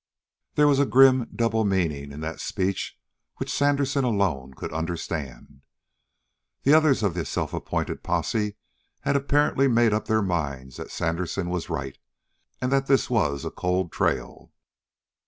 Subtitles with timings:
[0.55, 2.97] There was a grim double meaning in that speech
[3.37, 5.61] which Sandersen alone could understand.
[6.63, 8.55] The others of the self appointed posse
[9.01, 11.99] had apparently made up their minds that Sandersen was right,
[12.59, 14.51] and that this was a cold trail.